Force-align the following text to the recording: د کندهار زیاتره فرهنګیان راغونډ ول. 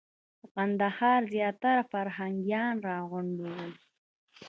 د 0.39 0.41
کندهار 0.55 1.21
زیاتره 1.33 1.83
فرهنګیان 1.91 2.75
راغونډ 2.89 3.35
ول. 3.43 3.71